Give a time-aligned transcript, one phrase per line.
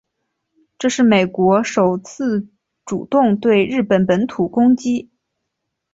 [0.79, 2.47] 这是美国首次
[2.85, 5.11] 主动对日本本土攻击。